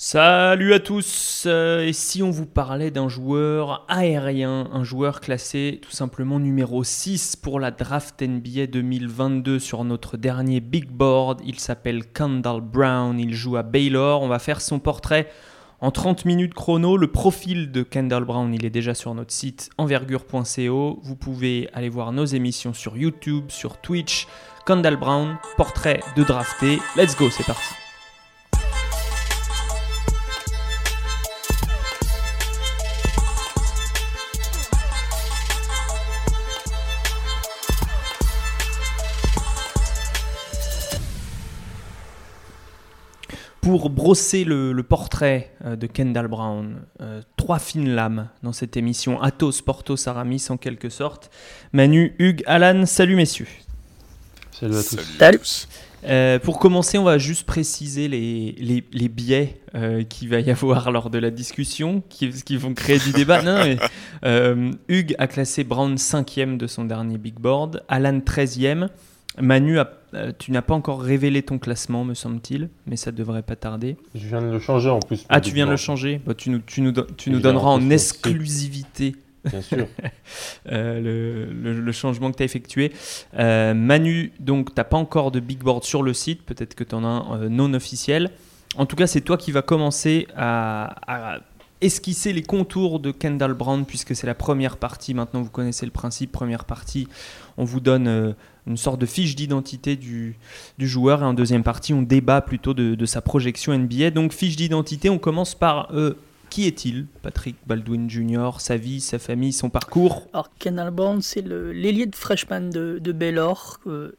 [0.00, 5.80] Salut à tous euh, Et si on vous parlait d'un joueur aérien, un joueur classé
[5.82, 11.58] tout simplement numéro 6 pour la draft NBA 2022 sur notre dernier big board, il
[11.58, 15.28] s'appelle Kendall Brown, il joue à Baylor, on va faire son portrait
[15.80, 16.96] en 30 minutes chrono.
[16.96, 21.88] Le profil de Kendall Brown, il est déjà sur notre site envergure.co, vous pouvez aller
[21.88, 24.28] voir nos émissions sur YouTube, sur Twitch,
[24.64, 27.74] Kendall Brown, portrait de drafté, let's go, c'est parti
[43.60, 49.20] pour brosser le, portrait euh, de Kendall Brown, euh, trois fines lames dans cette émission,
[49.20, 51.30] Athos, Portos, Aramis en quelque sorte.
[51.72, 53.48] Manu, Hugues, Alan, salut messieurs.
[54.52, 54.98] Salut à tous.
[55.18, 55.40] Salut.
[56.04, 59.60] Euh, pour commencer, on va juste préciser les, les, biais
[60.08, 63.42] qu'il va y avoir lors de la discussion, qui, qui vont créer du débat.
[63.42, 63.76] non,
[64.88, 68.88] Hugues a classé Brown 5 de son dernier big board, Alan 13e.
[69.40, 69.78] Manu,
[70.14, 73.96] euh, tu n'as pas encore révélé ton classement, me semble-t-il, mais ça devrait pas tarder.
[74.14, 75.24] Je viens de le changer en plus.
[75.28, 77.90] Ah, tu viens de le changer bah, Tu nous, tu nous, tu nous donneras en
[77.90, 79.86] exclusivité Bien sûr.
[80.70, 82.92] Euh, le, changement que tu as effectué.
[83.38, 86.84] Euh, Manu, donc, tu n'as pas encore de big board sur le site, peut-être que
[86.84, 88.30] tu en as un non officiel.
[88.76, 91.40] En tout cas, c'est toi qui vas commencer à,
[91.80, 95.14] esquisser les contours de Kendall Brown, puisque c'est la première partie.
[95.14, 96.32] Maintenant, vous connaissez le principe.
[96.32, 97.08] Première partie,
[97.56, 98.34] on vous donne
[98.66, 100.36] une sorte de fiche d'identité du,
[100.78, 101.22] joueur.
[101.22, 104.10] Et en deuxième partie, on débat plutôt de, sa projection NBA.
[104.10, 106.14] Donc, fiche d'identité, on commence par euh,
[106.50, 107.06] qui est-il?
[107.22, 112.16] Patrick Baldwin Jr., sa vie, sa famille, son parcours Alors, Kenal Brown, c'est l'ailier de
[112.16, 114.16] freshman de, de Baylor, euh,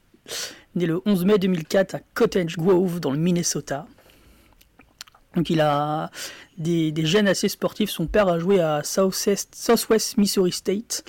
[0.76, 3.86] né le 11 mai 2004 à Cottage Grove, dans le Minnesota.
[5.40, 6.12] Donc il a
[6.58, 7.92] des, des, gènes assez sportifs.
[7.92, 11.06] Son père a joué à Southwest, Southwest Missouri State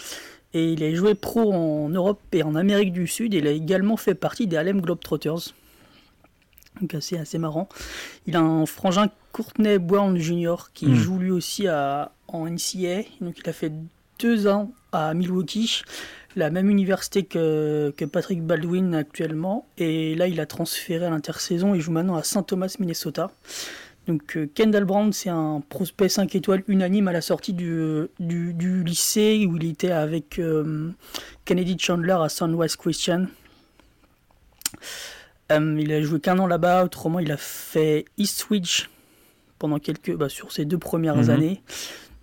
[0.55, 3.35] et il a joué pro en Europe et en Amérique du Sud.
[3.35, 5.53] Et il a également fait partie des Harlem Globetrotters.
[6.81, 7.69] Donc assez, assez marrant.
[8.29, 10.71] Il a un frangin Courtney Brown Jr.
[10.75, 10.95] qui hmm.
[10.95, 13.03] joue lui aussi à, en NCA.
[13.21, 13.73] Donc il a fait
[14.21, 15.83] deux ans à Milwaukee,
[16.37, 19.67] la même université que, que, Patrick Baldwin actuellement.
[19.77, 21.75] Et là, il a transféré à l'intersaison.
[21.75, 23.33] Il joue maintenant à Saint Thomas, Minnesota.
[24.07, 28.83] Donc euh, Kendall Brown, c'est un prospect 5 étoiles unanime à la sortie du, du,
[28.83, 30.91] lycée où il était avec euh,
[31.45, 33.27] Kennedy Chandler à Sunwest Christian.
[35.53, 38.89] Euh, il a joué qu'un an là-bas, autrement il a fait Eastridge
[39.59, 41.31] pendant quelques, bah, sur ses deux premières mhm.
[41.31, 41.63] années.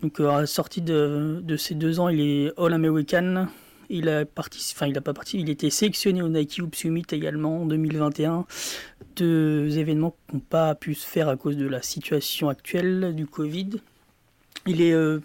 [0.02, 3.48] Donc à la sortie de, de, ces deux ans, il est All-American.
[3.90, 6.76] Il a participé, enfin il a pas parti, il était sélectionné au Nike Hoop
[7.12, 8.46] également en 2021
[9.18, 13.26] deux événements qui n'ont pas pu se faire à cause de la situation actuelle du
[13.26, 13.82] Covid.
[14.66, 15.22] Il, est, euh,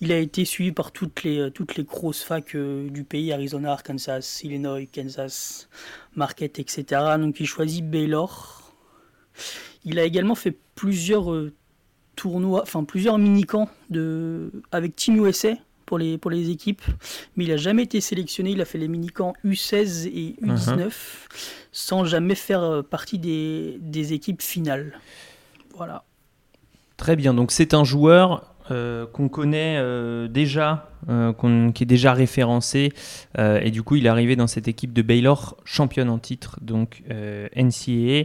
[0.00, 3.32] il a été suivi par toutes les, euh, toutes les grosses facs euh, du pays,
[3.32, 5.68] Arizona, Arkansas, Illinois, Kansas,
[6.14, 7.00] Marquette, etc.
[7.18, 8.72] Donc il choisit Baylor.
[9.84, 11.26] Il a également fait plusieurs
[12.14, 13.68] tournois, enfin plusieurs mini-camps
[14.70, 15.54] avec Team USA
[15.84, 16.82] pour les, pour les équipes,
[17.36, 18.50] mais il n'a jamais été sélectionné.
[18.50, 20.92] Il a fait les mini-camps U16 et U19 uh-huh.
[21.72, 24.98] sans jamais faire euh, partie des, des, équipes finales.
[25.76, 26.04] Voilà.
[26.96, 32.90] Très bien, donc c'est un joueur euh, qu'on connaît euh, déjà, qui est déjà référencé,
[33.36, 37.02] et du coup il est arrivé dans cette équipe de Baylor, championne en titre, donc
[37.54, 38.22] NCAA,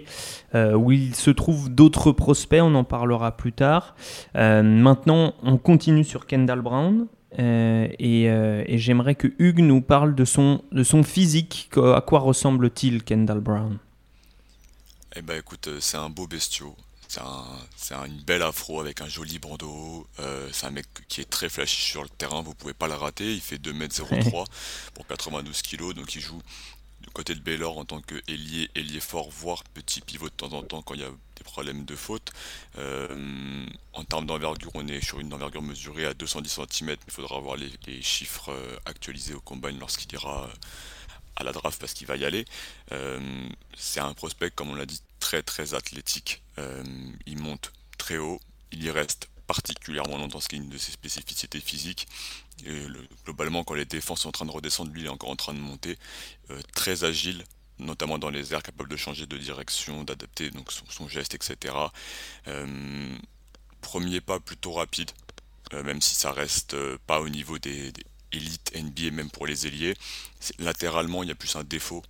[0.78, 3.96] où il se trouve d'autres prospects, on en parlera plus tard.
[4.34, 10.26] maintenant, on continue sur Kendall Brown, euh, euh, et, j'aimerais que Hugues nous parle de
[10.26, 11.70] son, de son physique.
[11.78, 13.78] À quoi ressemble-t-il, Kendall Brown?
[15.16, 16.76] Eh ben écoute, euh, c'est un beau bestiau.
[17.08, 17.22] C'est
[17.96, 20.08] un, une belle afro avec un joli bandeau.
[20.52, 23.34] c'est un mec qui est très flashy sur le terrain, vous pouvez pas le rater.
[23.34, 24.46] Il fait 2m03
[24.94, 26.40] pour 92 kg, donc il joue
[27.02, 30.54] du côté de Baylor en tant que ailier, ailier fort, voire petit pivot de temps
[30.54, 31.10] en temps quand il y a
[31.50, 32.32] des problèmes de faute.
[32.78, 37.38] Euh, en termes d'envergure, on est sur une envergure mesurée à 210 cm, il faudra
[37.38, 40.54] avoir les, chiffres euh, actualisés au combine lorsqu'il ira euh,
[41.36, 42.46] à la draft parce qu'il va y aller.
[43.78, 46.42] c'est un prospect, comme on l'a dit, très très athlétique.
[47.26, 48.42] il monte très haut,
[48.72, 52.08] il y reste particulièrement longtemps, ce qui est une de ses spécificités physiques.
[52.66, 52.86] Et
[53.24, 55.54] globalement, quand les défenses sont en train de redescendre, lui il est encore en train
[55.54, 55.98] de monter.
[56.76, 57.46] Très agile,
[57.80, 60.52] notamment dans les airs, capable de changer de direction, d'adapter
[60.90, 61.74] son, geste, etc.
[62.48, 63.18] Euh,
[63.82, 65.12] premier pas plutôt rapide,
[65.74, 66.76] euh, même si ça reste
[67.08, 67.92] pas au niveau des,
[68.32, 69.96] élites NBA, même pour les ailiers.
[70.60, 72.04] Latéralement, il y a plus un défaut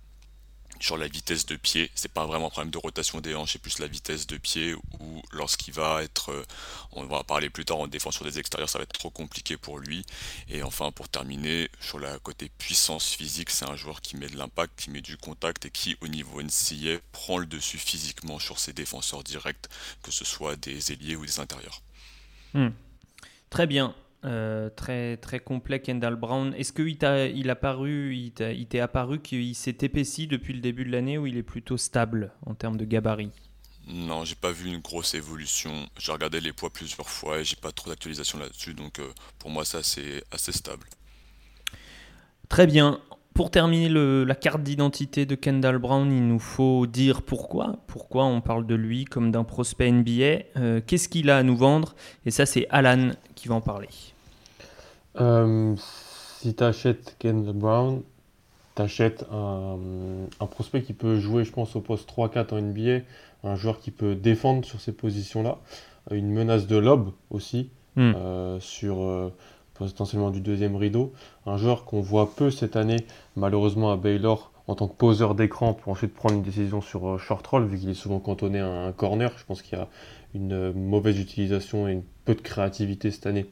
[0.80, 1.90] sur la vitesse de pied.
[1.94, 4.74] C'est pas vraiment un problème de rotation des hanches, c'est plus la vitesse de pied
[4.74, 6.44] où lorsqu'il va être, euh,
[6.92, 9.56] on va parler plus tard en défense sur des extérieurs, ça va être trop compliqué
[9.56, 10.04] pour lui.
[10.48, 14.36] Et enfin, pour terminer, sur la côté puissance physique, c'est un joueur qui met de
[14.36, 18.58] l'impact, qui met du contact et qui, au niveau NCA, prend le dessus physiquement sur
[18.58, 19.68] ses défenseurs directs,
[20.02, 21.82] que ce soit des ailiers ou des intérieurs.
[22.54, 22.70] Hmm.
[23.50, 23.94] Très bien.
[24.26, 26.52] Euh, très, très complet, Kendall Brown.
[26.54, 30.84] Est-ce qu'il t'a, il a paru, il, t'est apparu qu'il s'est épaissi depuis le début
[30.84, 33.30] de l'année ou il est plutôt stable en termes de gabarit?
[33.86, 35.72] Non, j'ai pas vu une grosse évolution.
[35.98, 39.08] J'ai regardé les poids plusieurs fois et j'ai pas trop d'actualisation là-dessus, donc euh,
[39.38, 40.86] pour moi ça c'est assez stable.
[42.50, 43.00] Très bien.
[43.40, 47.76] Pour terminer la carte d'identité de Kendall Brown, il nous faut dire pourquoi.
[47.86, 50.44] Pourquoi on parle de lui comme d'un prospect NBA.
[50.58, 51.94] Euh, qu'est-ce qu'il a à nous vendre?
[52.26, 53.88] Et ça, c'est Alan qui va en parler.
[55.18, 55.74] Euh,
[56.38, 58.02] si tu achètes Kendall Brown,
[58.76, 59.78] tu achètes un,
[60.50, 63.06] prospect qui peut jouer, je pense, au poste 3-4 en NBA.
[63.42, 65.56] Un joueur qui peut défendre sur ces positions-là.
[66.10, 67.70] Une menace de lob aussi.
[67.96, 68.12] Hmm.
[68.16, 69.32] Euh, sur
[69.88, 71.12] potentiellement du deuxième rideau.
[71.46, 73.06] Un joueur qu'on voit peu cette année,
[73.36, 77.18] malheureusement à Baylor, en tant que poseur d'écran pour ensuite prendre une décision sur euh,
[77.18, 79.32] short roll, vu qu'il est souvent cantonné à un corner.
[79.36, 79.88] Je pense qu'il y a
[80.34, 83.46] une euh, mauvaise utilisation et une peu de créativité cette année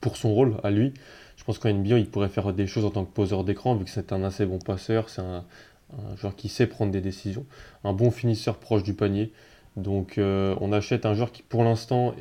[0.00, 0.92] pour son rôle à lui.
[1.36, 3.84] Je pense qu'en NBA, il pourrait faire des choses en tant que poseur d'écran, vu
[3.84, 5.44] que c'est un assez bon passeur, c'est un,
[5.92, 7.46] un, joueur qui sait prendre des décisions,
[7.84, 9.32] un bon finisseur proche du panier.
[9.78, 12.14] Donc euh, on achète un joueur qui pour l'instant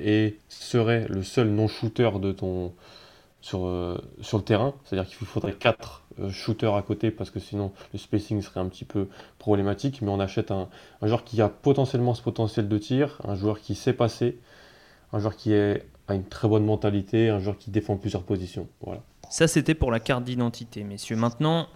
[0.47, 2.73] serait le seul non-shooter de ton
[3.41, 4.73] sur, euh, sur le terrain.
[4.83, 8.67] C'est-à-dire qu'il faudrait 4 euh, shooters à côté parce que sinon le spacing serait un
[8.67, 9.07] petit peu
[9.39, 10.01] problématique.
[10.01, 10.69] Mais on achète un,
[11.01, 14.37] joueur qui a potentiellement ce potentiel de tir, un joueur qui sait passer,
[15.11, 15.79] un joueur qui a
[16.13, 18.67] une très bonne mentalité, un joueur qui défend plusieurs positions.
[18.81, 19.01] Voilà.
[19.29, 21.15] Ça c'était pour la carte d'identité, messieurs.
[21.15, 21.67] Maintenant,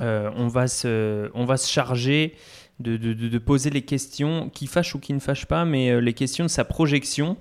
[0.00, 2.34] on, va se, on va se charger
[2.80, 6.44] de, poser les questions qui fâchent ou qui ne fâchent pas, mais euh, les questions
[6.44, 7.36] de sa projection,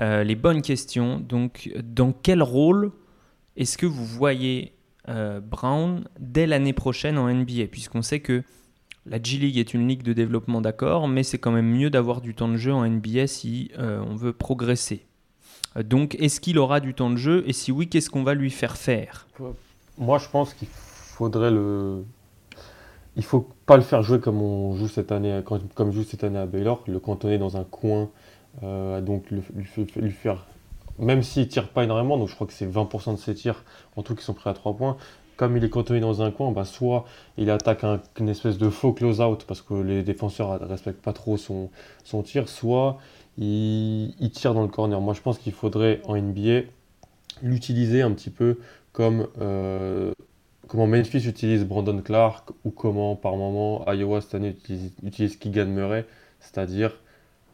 [0.00, 1.20] euh, les bonnes questions.
[1.20, 2.92] Donc, dans quel rôle
[3.56, 4.72] est-ce que vous voyez
[5.08, 8.42] euh, Brown dès l'année prochaine en NBA Puisqu'on sait que
[9.06, 12.20] la G League est une ligue de développement, d'accord, mais c'est quand même mieux d'avoir
[12.20, 15.04] du temps de jeu en NBA si on veut progresser.
[15.76, 17.44] Donc, est-ce qu'il aura du temps de jeu?
[17.46, 19.26] Et si oui, qu'est-ce qu'on va lui faire faire?
[19.98, 22.02] Moi, je pense qu'il faudrait le,
[23.16, 25.40] il faut pas le faire jouer comme on joue cette année,
[25.74, 28.10] comme joue cette année à Baylor, le cantonner dans un coin,
[28.62, 30.46] euh, donc lui, faire,
[30.98, 33.64] même s'il tire pas énormément, donc je crois que c'est 20% de ses tirs
[33.96, 34.96] en tout qui sont prêts à 3 points,
[35.36, 37.04] comme il est cantonné dans un coin, bah soit
[37.38, 37.84] il attaque
[38.18, 41.70] une espèce de faux close-out parce que les défenseurs ne respectent pas trop son,
[42.04, 42.98] son tir, soit
[43.38, 45.00] il, tire dans le corner.
[45.00, 46.62] Moi je pense qu'il faudrait en NBA
[47.42, 48.58] l'utiliser un petit peu
[48.92, 50.12] comme euh,
[50.68, 56.06] comment Memphis utilise Brandon Clark ou comment par moment Iowa cette année utilise, utilise Murray,
[56.40, 56.92] c'est-à-dire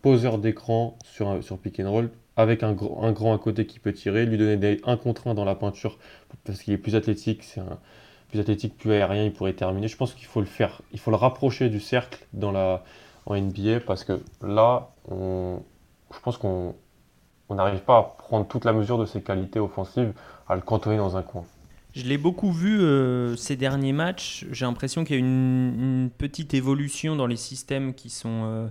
[0.02, 1.80] poseur d'écran sur, sur pick
[2.36, 5.44] avec un, grand à côté qui peut tirer, lui donner des, un contre 1 dans
[5.44, 5.98] la peinture
[6.44, 7.60] parce qu'il est plus athlétique, c'est
[8.28, 9.88] plus athlétique, plus aérien, il pourrait terminer.
[9.88, 12.84] Je pense qu'il faut le faire, il faut le rapprocher du cercle dans la,
[13.26, 16.74] en NBA parce que là, je pense qu'on
[17.50, 20.12] n'arrive pas à prendre toute la mesure de ses qualités offensives,
[20.48, 21.44] à le cantonner dans un coin.
[21.92, 24.46] Je l'ai beaucoup vu euh, ces derniers matchs.
[24.52, 28.68] J'ai l'impression qu'il y a une, petite évolution dans les systèmes qui sont euh,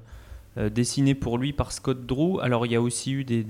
[0.57, 2.39] euh, dessinés pour lui par Scott Drew.
[2.41, 3.43] Alors il y a aussi eu des,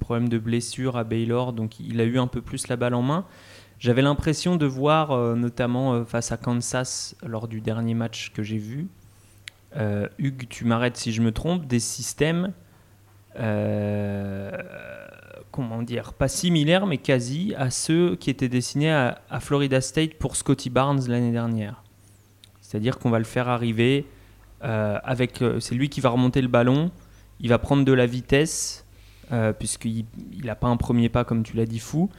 [0.00, 3.02] problèmes de blessure à Baylor, donc il a eu un peu plus la balle en
[3.02, 3.24] main.
[3.78, 8.86] J'avais l'impression de voir, notamment face à Kansas lors du dernier match que j'ai vu,
[10.18, 12.52] Hugues, tu m'arrêtes si je me trompe, des systèmes
[15.50, 20.36] comment dire, pas similaires, mais quasi à ceux qui étaient dessinés à, Florida State pour
[20.36, 21.82] Scotty Barnes l'année dernière.
[22.60, 24.06] C'est-à-dire qu'on va le faire arriver
[24.64, 25.42] euh, avec.
[25.42, 26.90] Euh, c'est lui qui va remonter le ballon,
[27.40, 28.86] il va prendre de la vitesse,
[29.32, 30.06] euh, puisqu'il
[30.42, 32.10] n'a pas un premier pas, comme tu l'as dit, fou.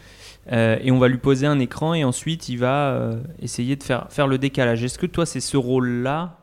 [0.51, 4.27] et on va lui poser un écran et ensuite il va essayer de faire, faire
[4.27, 4.83] le décalage.
[4.83, 6.37] Est-ce que toi, c'est ce rôle-là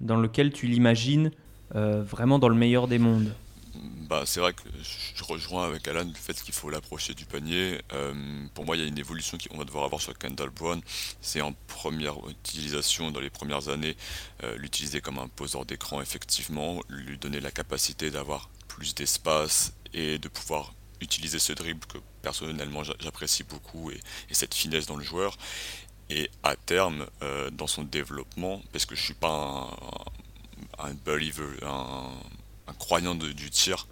[0.00, 1.30] dans lequel tu l'imagines
[1.74, 3.32] vraiment dans le meilleur des mondes?
[3.82, 4.62] Bah, c'est vrai que
[5.14, 7.80] je rejoins avec Alan le fait qu'il faut l'approcher du panier.
[7.92, 8.12] Euh,
[8.54, 10.80] pour moi, il y a une évolution qu'on va devoir avoir sur Kendall Brown.
[11.20, 13.96] C'est en première utilisation, dans les premières années,
[14.42, 20.18] euh, l'utiliser comme un poseur d'écran, effectivement, lui donner la capacité d'avoir plus d'espace et
[20.18, 24.00] de pouvoir utiliser ce dribble que personnellement j'apprécie beaucoup et,
[24.32, 25.38] cette finesse dans le joueur.
[26.10, 29.70] Et à terme, euh, dans son développement, parce que je suis pas
[30.78, 32.10] un, un believer, un,
[32.78, 33.86] croyant du tir,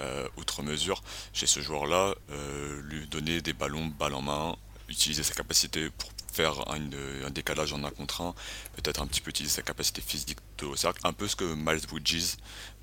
[0.00, 4.56] euh, outre mesure, chez ce joueur-là, euh, lui donner des ballons balle en main,
[4.88, 8.34] utiliser sa capacité pour faire un, décalage en un contre un,
[8.76, 11.44] peut-être un petit peu utiliser sa capacité physique de au cercle, un peu ce que
[11.44, 12.36] Miles Bridges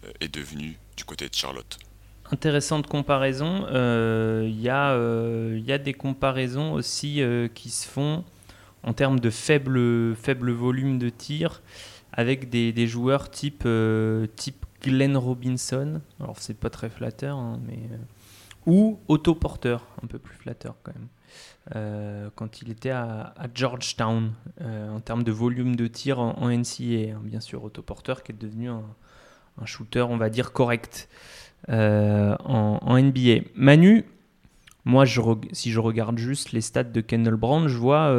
[0.06, 1.78] euh, est devenu du côté de Charlotte.
[2.32, 3.66] Intéressante comparaison.
[3.70, 7.24] Il euh, y, euh, y, a des comparaisons aussi
[7.56, 8.24] qui se font
[8.84, 11.62] en termes de faible, faible volume de tir
[12.14, 13.68] avec des, des joueurs type,
[14.36, 16.02] type Glenn Robinson.
[16.20, 17.80] Alors c'est pas très flatteur, hein, mais
[18.66, 21.08] ou autoporteur, un peu plus flatteur quand même.
[21.76, 27.14] Euh, quand il était à, Georgetown euh, en termes de volume de tir en, NCA,
[27.14, 28.84] hein, bien sûr, autoporteur qui est devenu un,
[29.66, 31.10] shooter, on va dire, correct
[31.70, 33.42] euh, en, NBA.
[33.56, 34.06] Manu,
[34.86, 35.06] moi,
[35.52, 38.16] si je regarde juste les stats de Kendall Brown, je vois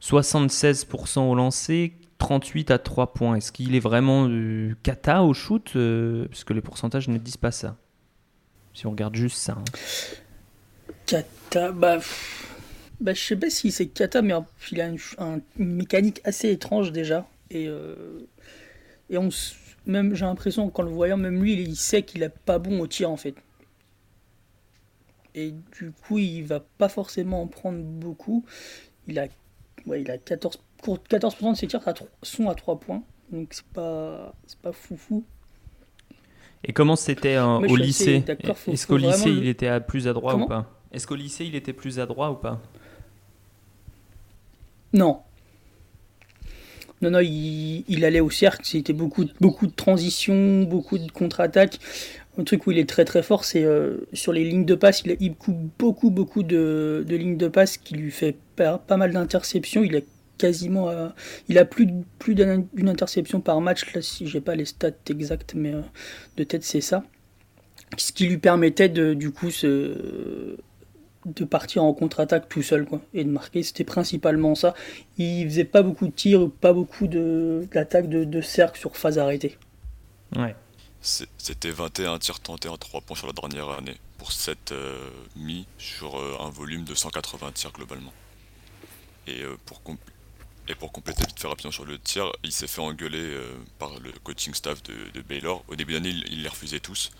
[0.00, 1.94] 76% au lancer,
[2.24, 3.36] 38 à 3 points.
[3.36, 7.50] Est-ce qu'il est vraiment du kata au shoot Parce que les pourcentages ne disent pas
[7.50, 7.76] ça.
[8.72, 9.58] Si on regarde juste ça.
[9.58, 9.64] Hein.
[11.06, 11.98] Kata, bah.
[13.00, 14.32] Bah, je sais pas si c'est Kata, mais
[14.72, 17.26] il a une, mécanique assez étrange déjà.
[17.50, 18.26] Et, euh,
[19.10, 19.28] et on,
[19.84, 22.86] même j'ai l'impression qu'en le voyant, même lui, il sait qu'il est pas bon au
[22.86, 23.34] tir en fait.
[25.34, 28.44] Et du coup, il va pas forcément en prendre beaucoup.
[29.08, 29.26] Il a,
[29.86, 31.80] ouais, il a 14, 14% de ses tirs
[32.22, 33.02] sont à 3 points.
[33.32, 35.24] Donc c'est pas, pas foufou.
[36.64, 38.22] Et comment c'était euh, au lycée?
[38.68, 40.70] Est-ce qu'au lycée, il était plus adroit ou pas?
[40.92, 42.60] Est-ce qu'au lycée, il était plus adroit ou pas?
[44.92, 45.18] Non.
[47.02, 51.78] Non, non, il, allait au cercle, c'était beaucoup, beaucoup de transitions, beaucoup de contre-attaques.
[52.38, 55.02] Un truc où il est très très fort, c'est euh, sur les lignes de passe.
[55.20, 59.82] Il, coupe beaucoup, beaucoup de, lignes de passe qui lui fait pas, mal d'interceptions.
[59.82, 60.00] Il a
[60.38, 60.88] quasiment.
[60.90, 61.08] Euh,
[61.48, 61.88] il a plus,
[62.18, 65.80] plus d'une interception par match, là, si j'ai pas les stats exactes, mais euh,
[66.36, 67.04] de tête, c'est ça.
[67.96, 73.24] Ce qui lui permettait de, du coup, de partir en contre-attaque tout seul quoi, et
[73.24, 73.62] de marquer.
[73.62, 74.74] C'était principalement ça.
[75.16, 79.56] Il faisait pas beaucoup de tirs, pas beaucoup d'attaques de, de, cercle sur phase arrêtée.
[80.36, 80.56] Ouais.
[81.00, 85.66] C'était 21 tirs tentés en 3 points sur la dernière année pour 7 euh, mis
[85.76, 88.12] sur euh, un volume de 180 tirs globalement.
[89.26, 89.82] Et, euh, pour,
[90.68, 93.36] et pour compléter vite fait rapidement sur le tir, il s'est fait engueuler
[93.78, 95.62] par le coaching staff de, Baylor.
[95.68, 97.10] Au début d'année, il, il les refusait tous.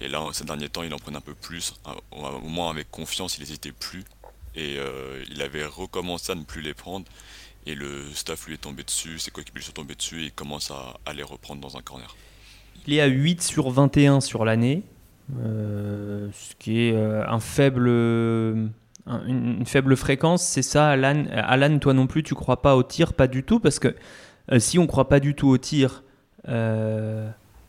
[0.00, 1.74] Et là, ces derniers temps, il en prenait un peu plus.
[2.10, 4.04] Au moins, avec confiance, il n'hésitait plus.
[4.56, 7.06] Et euh, il avait recommencé à ne plus les prendre.
[7.66, 10.32] Et le staff lui est tombé dessus, ses coéquipiers lui sont tombés dessus et il
[10.32, 12.14] commence à, les reprendre dans un corner.
[12.86, 14.82] Il est à 8 sur 21 sur l'année,
[15.38, 17.88] euh, ce qui est euh, un faible,
[19.06, 20.42] une, faible fréquence.
[20.42, 23.60] C'est ça, Alan, Alan, toi non plus, tu crois pas au tir Pas du tout,
[23.60, 23.94] parce que
[24.58, 26.02] si on croit pas du tout au tir,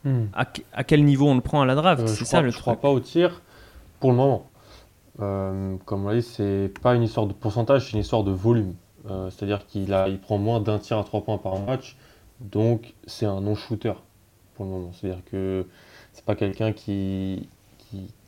[0.06, 0.28] Hmm.
[0.34, 2.04] À, quel niveau on le prend à la draft?
[2.04, 3.42] Euh, C'est ça le Je ne crois pas au tir
[4.00, 4.50] pour le moment.
[5.20, 8.32] Euh, comme on l'a dit, c'est pas une histoire de pourcentage, c'est une histoire de
[8.32, 8.76] volume.
[9.10, 11.98] Euh, c'est-à-dire qu'il il prend moins d'un tir à trois points par match,
[12.40, 13.94] donc c'est un non-shooter
[14.54, 14.92] pour le moment.
[14.94, 15.66] C'est-à-dire que
[16.14, 17.50] c'est pas quelqu'un qui,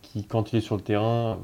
[0.01, 1.37] qui, quand il est sur le terrain,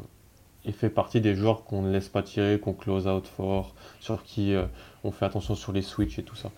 [0.66, 4.24] il fait partie des joueurs qu'on ne laisse pas tirer, qu'on close out fort, sur
[4.24, 4.56] qui
[5.04, 6.52] on fait attention sur les switches et tout ça.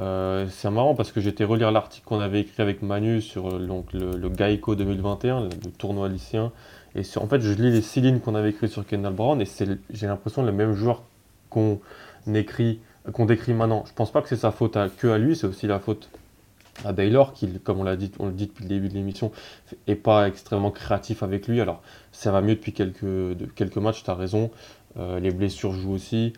[0.00, 3.64] Euh, c'est marrant parce que j'étais relire l'article qu'on avait écrit avec Manu sur euh,
[3.64, 6.50] donc, le, le Geico 2021, le, tournoi lycéen.
[6.96, 9.46] Et en fait, je lis les six lignes qu'on avait écrites sur Kendall Brown et
[9.90, 11.02] j'ai l'impression le même joueur
[11.48, 11.80] qu'on
[12.32, 12.80] écrit,
[13.12, 13.84] qu'on décrit maintenant.
[13.86, 16.08] Je pense pas que c'est sa faute à, que à lui, c'est aussi la faute
[16.84, 19.30] à Baylor qui, comme on l'a dit, on le dit depuis le début de l'émission,
[19.86, 21.60] est pas extrêmement créatif avec lui.
[21.60, 24.50] Alors, ça va mieux depuis quelques, quelques matchs, tu raison.
[24.96, 26.32] Euh, les blessures jouent aussi.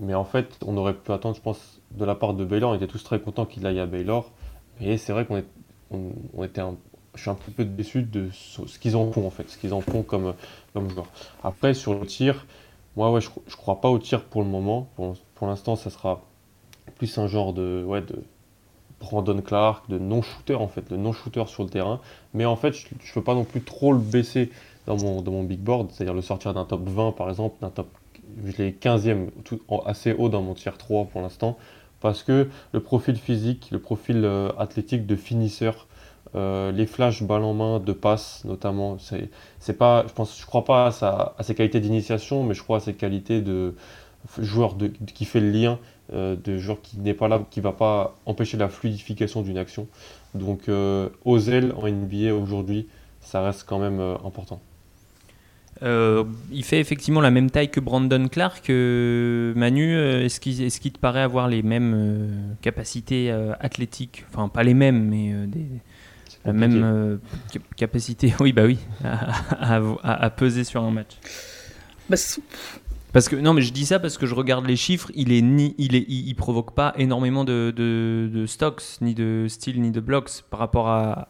[0.00, 2.72] mais en fait, on aurait pu attendre, je pense, de la part de Baylor.
[2.72, 4.32] On était tous très contents qu'il aille à Baylor.
[4.80, 6.76] Mais c'est vrai qu'on était un,
[7.14, 9.80] je suis un peu déçu de ce qu'ils en font en fait, ce qu'ils en
[9.80, 10.34] font comme,
[10.72, 11.06] comme joueur.
[11.44, 12.46] Après, sur le tir,
[12.96, 14.88] moi je, je crois pas au tir pour le moment.
[14.96, 16.22] Pour, pour l'instant, ça sera
[16.96, 17.84] plus un genre de
[19.02, 22.00] Brandon Clark, de non-shooter en fait, de non-shooter sur le terrain.
[22.34, 24.50] Mais en fait, je ne peux pas non plus trop le baisser
[24.86, 27.70] dans mon, dans mon big board, c'est-à-dire le sortir d'un top 20 par exemple, d'un
[27.70, 27.88] top
[28.46, 31.58] je l'ai 15e, tout, assez haut dans mon tier 3 pour l'instant
[32.02, 35.86] parce que le profil physique, le profil euh, athlétique de finisseur,
[36.34, 38.96] euh, les flashs balle en main, de passe notamment,
[39.60, 40.88] c'est pas, je pense, je crois pas
[41.38, 43.74] à, ses qualités d'initiation, mais je crois à ses qualités de
[44.38, 44.76] joueur
[45.14, 45.78] qui fait le lien,
[46.12, 49.86] euh, de joueur qui n'est pas là, qui va pas empêcher la fluidification d'une action.
[50.34, 50.70] Donc,
[51.24, 52.88] aux ailes en NBA aujourd'hui,
[53.20, 54.60] ça reste quand même important.
[55.82, 58.70] Euh, il fait effectivement la même taille que Brandon Clark.
[58.70, 63.30] Euh, Manu, euh, est-ce qu'il est te paraît avoir les mêmes capacités
[63.60, 65.66] athlétiques Enfin, pas les mêmes, mais des,
[66.44, 67.18] la même
[67.76, 71.18] capacité, oui, bah oui, à, peser sur un match?
[72.08, 72.16] Bah,
[73.12, 75.10] Parce que non, mais je dis ça parce que je regarde les chiffres.
[75.14, 79.80] Il est ni, il est, il, provoque pas énormément de, de, stocks, ni de style,
[79.82, 81.28] ni de blocks par rapport à,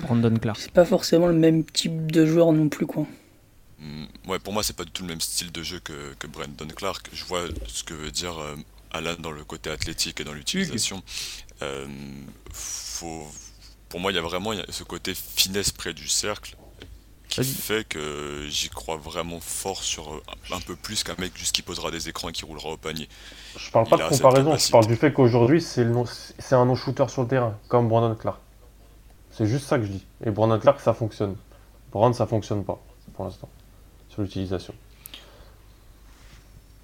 [0.00, 0.58] Brandon Clark.
[0.60, 3.06] C'est pas forcément le même type de joueur non plus, quoi.
[3.80, 6.26] Mm, ouais, pour moi, c'est pas du tout le même style de jeu que, que
[6.28, 7.08] Brandon Clark.
[7.12, 8.54] Je vois ce que veut dire euh,
[8.92, 11.02] Alan dans le côté athlétique et dans l'utilisation.
[11.62, 11.86] Euh,
[12.52, 13.26] faut,
[13.88, 16.56] pour moi, il y a vraiment ce côté finesse près du cercle
[17.28, 21.62] qui fait que j'y crois vraiment fort sur un peu plus qu'un mec juste qui
[21.62, 23.08] posera des écrans et qui roulera au panier.
[23.56, 27.28] Je parle pas de comparaison, je parle du fait qu'aujourd'hui c'est un non-shooter sur le
[27.28, 28.38] terrain, comme Brandon Clark.
[29.30, 30.06] C'est juste ça que je dis.
[30.24, 31.36] Et Brandon Clark, ça fonctionne.
[31.90, 32.80] Brandon, ça fonctionne pas
[33.14, 33.48] pour l'instant
[34.08, 34.74] sur l'utilisation.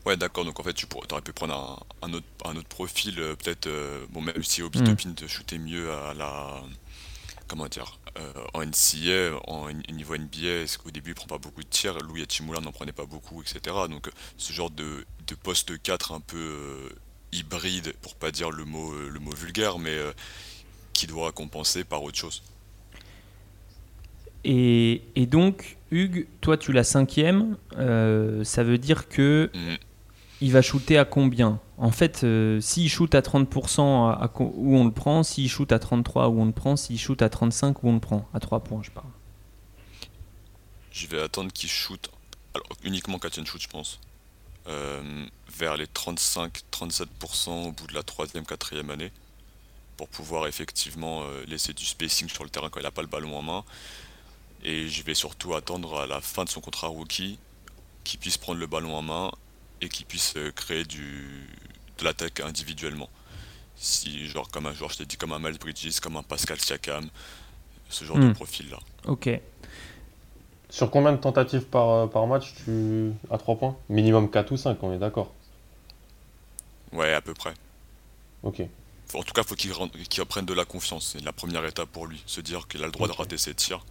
[0.04, 0.44] Ouais, d'accord.
[0.44, 3.66] Donc en fait, tu pourrais, aurais pu prendre un, autre, un autre profil, euh, peut-être.
[3.66, 5.14] Euh, bon, même si Obi mm.
[5.14, 6.62] te shooter mieux à la.
[7.50, 11.68] Comment dire euh, En NCA, en niveau NBA, au début, il prend pas beaucoup de
[11.68, 11.98] tirs?
[11.98, 13.74] Louis Achimula n'en prenait pas beaucoup, etc.
[13.90, 16.92] Donc ce genre de, de poste 4 un peu
[17.32, 19.96] hybride, pour pas dire le mot, le mot vulgaire, mais
[20.92, 22.44] qui doit compenser par autre chose.
[24.44, 29.89] Et, et donc, Hugues, toi tu l'as cinquième, ça veut dire que mm
[30.40, 31.60] il va shooter à combien?
[31.76, 33.80] En fait, euh, s'il shoot à 30%,
[34.10, 37.20] à, où on le prend S'il shoot à 33, où on le prend S'il shoot
[37.22, 39.08] à 35, où on le prend À 3 points, je parle.
[40.92, 42.10] Je vais attendre qu'il shoot,
[42.54, 44.00] alors uniquement catch shoot, je pense,
[44.68, 49.12] euh, vers les 35-37% au bout de la 3ème, 4ème année,
[49.96, 53.08] pour pouvoir effectivement euh, laisser du spacing sur le terrain quand il n'a pas le
[53.08, 53.64] ballon en main.
[54.64, 57.38] Et je vais surtout attendre à la fin de son contrat rookie
[58.04, 59.30] qu'il puisse prendre le ballon en main
[59.80, 61.46] et qui puisse euh, créer du,
[61.98, 63.08] de l'attaque individuellement.
[63.76, 66.60] Si, genre, comme un joueur, je t'ai dit, comme un Miles Bridges, comme un Pascal
[66.60, 67.08] Siakam,
[67.88, 68.34] ce genre de hmm.
[68.34, 68.78] profil-là.
[69.06, 69.30] Ok.
[70.68, 73.76] Sur combien de tentatives par, euh, par match tu à 3 points?
[73.88, 75.32] Minimum 4 ou 5, on est d'accord
[76.92, 77.54] Ouais, à peu près.
[78.42, 78.62] Ok.
[79.14, 79.72] En tout cas, il faut qu'il
[80.08, 81.10] qu apprenne de la confiance.
[81.12, 82.22] C'est la première étape pour lui.
[82.26, 83.84] Se dire qu'il a le droit de rater ses tirs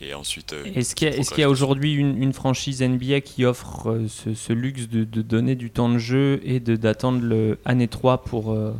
[0.00, 0.52] et ensuite.
[0.52, 5.04] Euh, est-ce qu'il y a, aujourd'hui une, franchise NBA qui offre euh, ce, luxe de,
[5.04, 8.72] donner du temps de jeu et d'attendre le année 3 pour, euh,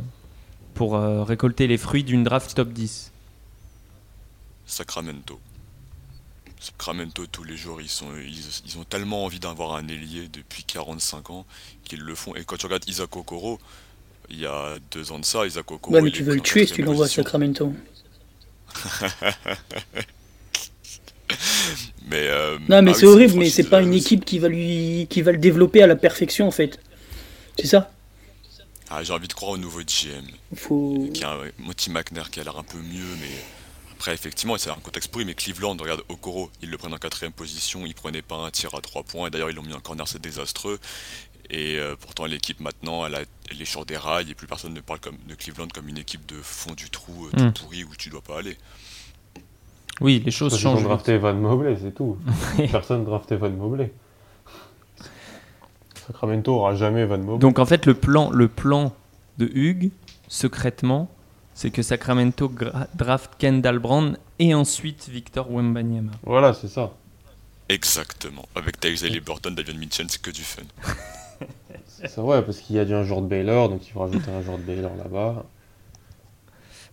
[0.73, 3.11] pour récolter les fruits d'une draft top 10
[4.65, 5.39] Sacramento.
[6.59, 11.31] Sacramento, tous les jours, ils, sont, ils, ont tellement envie d'avoir un ailier depuis 45
[11.31, 11.45] ans
[11.83, 12.35] qu'ils le font.
[12.35, 13.59] Et quand tu regardes Isaac Okoro,
[14.29, 15.95] il y a deux ans de ça, Isaac Okoro.
[15.95, 17.73] Ouais, mais tu veux le tuer si tu l'envoies à Sacramento.
[22.09, 25.07] mais euh, non, mais ah c'est horrible, mais c'est pas une équipe qui va lui,
[25.09, 26.79] qui va le développer à la perfection en fait.
[27.59, 27.91] C'est ça.
[28.89, 30.25] Ah, j'ai envie de croire au nouveau GM.
[30.55, 31.09] Faut...
[31.13, 33.31] Qui a Monty McNair qui a l'air un peu mieux, mais
[33.93, 35.25] après effectivement c'est un contexte pourri.
[35.25, 38.75] Mais Cleveland, regarde Okoro, ils le prennent en quatrième position, ils prenaient pas un tir
[38.75, 39.29] à 3 points.
[39.29, 40.79] D'ailleurs ils l'ont mis en corner, c'est désastreux.
[41.49, 44.79] Et euh, pourtant l'équipe maintenant, elle, a, est sur des rails et plus personne ne
[44.79, 47.53] parle comme, de Cleveland comme une équipe de fond du trou euh, tout hmm.
[47.53, 48.57] pourri où tu dois pas aller.
[50.01, 50.81] Oui, les choses changent.
[50.81, 52.17] Ils ont drafté Van Mobley, c'est tout.
[52.71, 53.93] Personne drafté Van Mobley.
[56.07, 57.39] Sacramento aura jamais Van Mobley.
[57.39, 58.93] Donc en fait, le plan, le plan
[59.37, 59.91] de Hugues,
[60.27, 61.09] secrètement,
[61.53, 62.51] c'est que Sacramento
[62.95, 66.11] draft Kendall Brand et ensuite Victor Wembanyama.
[66.23, 66.93] Voilà, c'est ça.
[67.69, 68.45] Exactement.
[68.55, 70.63] Avec Tyrese Burton, David Mitchell, c'est que du fun.
[71.85, 74.41] c'est vrai, parce qu'il y a un joueur de Baylor, donc il faut rajouter un
[74.41, 75.45] joueur de Baylor là-bas.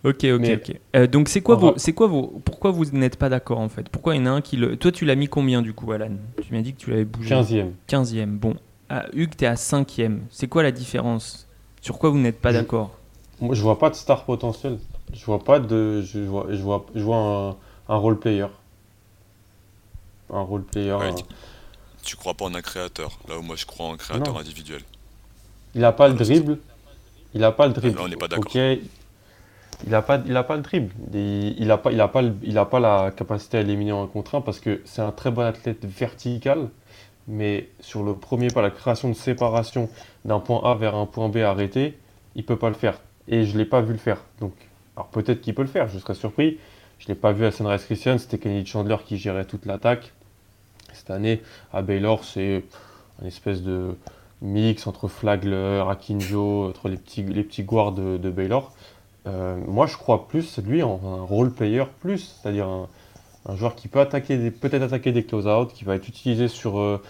[0.05, 0.77] Ok, ok, ok.
[0.95, 3.89] Euh, donc c'est quoi, vos, c'est quoi vos, pourquoi vous n'êtes pas d'accord en fait?
[3.89, 5.91] Pourquoi il y en a un qui le, toi tu l'as mis combien du coup,
[5.91, 6.13] Alan?
[6.43, 7.35] Tu m'as dit que tu l'avais bougé.
[7.35, 7.71] 15e.
[7.89, 8.27] 15e.
[8.27, 8.55] Bon,
[8.89, 10.21] ah, Hugues, t'es à 5e.
[10.31, 11.49] C'est quoi la différence?
[11.81, 12.97] Sur quoi vous n'êtes pas d'accord?
[13.41, 14.79] Moi, je vois pas de star potentiel.
[15.13, 17.57] Je vois pas de, je vois, je vois, je vois un,
[17.89, 18.47] un role player.
[20.33, 20.97] Un role player.
[22.05, 24.83] Tu crois pas en un créateur Là où moi je crois en un créateur individuel.
[25.75, 26.59] Il a pas le dribble.
[27.35, 27.99] Il a pas le dribble.
[28.01, 28.51] on n'est pas d'accord.
[29.85, 30.93] Il n'a pas, il a pas le dribble.
[31.13, 34.61] Il n'a pas, il pas, il pas la capacité à éliminer en contre 1 parce
[34.61, 36.69] que c'est un très bon athlète vertical.
[37.29, 39.91] Mais sur le premier pas, la création de séparation
[40.25, 41.99] d'un point A vers un point B arrêté,
[42.35, 42.99] il peut pas le faire.
[43.29, 44.19] Et je l'ai pas vu le faire.
[44.41, 44.55] Donc,
[44.97, 46.59] alors peut-être qu'il peut le faire, je serais surpris.
[46.99, 50.13] Je l'ai pas vu à Sunrise Christian, c'était Kenny Chandler qui gérait toute l'attaque.
[50.93, 52.65] Cette année, à Baylor, c'est
[53.21, 53.95] une espèce de
[54.41, 58.73] mix entre Flagler, Akinjo, entre les petits, les petits guards de Baylor.
[59.27, 62.89] Euh, moi, je crois plus, lui, en un role player plus, c'est-à-dire un,
[63.57, 67.01] joueur qui peut attaquer peut-être attaquer des close-out, qui va être utilisé sur euh,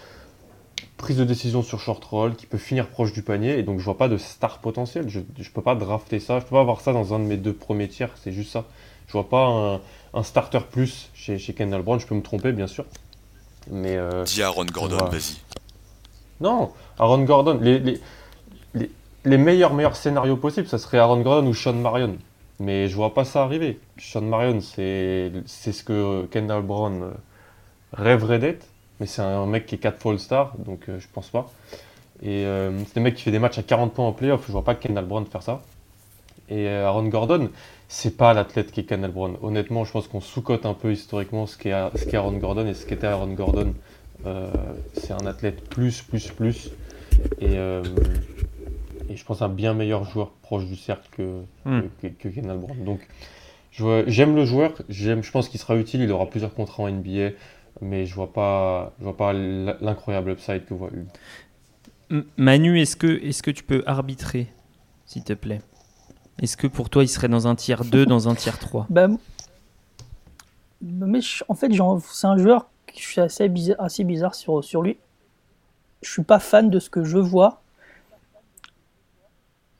[0.97, 3.85] prise de décision sur short roll, qui peut finir proche du panier, et donc je
[3.85, 5.09] vois pas de star potentiel.
[5.09, 7.37] Je, ne peux pas drafter ça, je peux pas avoir ça dans un de mes
[7.37, 8.65] deux premiers tiers, c'est juste ça.
[9.07, 9.81] Je vois pas
[10.13, 12.85] un, starter plus chez, chez Kendall Brown, je peux me tromper bien sûr.
[13.69, 15.37] Mais euh, Dis Aaron Gordon, vas-y.
[16.41, 17.99] Non, Aaron Gordon, les, les,
[19.29, 22.17] les, meilleurs, meilleurs scénarios possibles, ça serait Aaron Gordon ou Sean Marion.
[22.59, 23.79] Mais je vois pas ça arriver.
[23.97, 27.11] Sean Marion, c'est ce que Kendall Brown euh,
[27.93, 28.65] rêverait d'être.
[28.99, 31.49] Mais c'est un mec qui est 4 fois All-Star, donc euh, je pense pas.
[32.21, 34.43] Et euh, c'est un mec qui fait des matchs à 40 points en playoff.
[34.45, 35.61] Je vois pas Kendall Brown faire ça.
[36.49, 37.49] Et Aaron Gordon,
[37.87, 39.37] c'est pas l'athlète qui est Kendall Brown.
[39.41, 43.07] Honnêtement, je pense qu'on sous-cote un peu historiquement ce qu'est Aaron Gordon et ce qu'était
[43.07, 43.73] Aaron Gordon.
[44.95, 46.71] C'est un athlète plus, plus, plus.
[49.09, 51.81] Et je pense un bien meilleur joueur proche du cercle que, Hmm.
[52.01, 52.07] que,
[52.57, 52.83] Brown.
[52.83, 53.07] Donc,
[54.07, 54.73] j'aime le joueur.
[54.89, 56.01] J'aime, je pense qu'il sera utile.
[56.01, 57.31] Il aura plusieurs contrats en NBA.
[57.81, 62.23] Mais je vois pas, je vois pas l'incroyable upside que voit Hugues.
[62.37, 64.47] Manu, est-ce que, est que tu peux arbitrer,
[65.05, 65.61] s'il te plaît?
[66.41, 69.07] Est-ce que pour toi, il serait dans un tiers 2, dans un tiers 3 Bah,
[70.81, 71.71] mais je- en fait,
[72.11, 74.97] c'est un joueur que je suis assez bizarre, assez bizarre sur, sur lui.
[76.01, 77.61] Je suis pas fan de ce que je vois,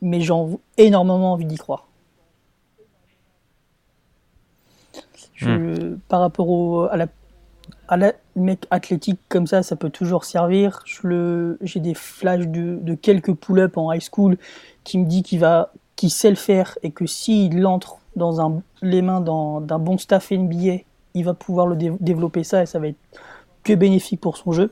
[0.02, 0.34] mais j'ai
[0.78, 1.88] énormément envie d'y croire.
[5.36, 7.08] Je- Par rapport au, à la
[7.88, 10.82] à la mec athlétique comme ça, ça peut toujours servir.
[10.86, 14.38] Je le, j'ai des flashs de, de quelques pull-ups en high school
[14.84, 18.62] qui me dit qu'il va, qu'il sait le faire et que s'il entre dans un,
[18.82, 20.84] les mains d'un bon staff NBA,
[21.16, 22.98] il va pouvoir le dé- développer ça et ça va être
[23.64, 24.72] que bénéfique pour son jeu.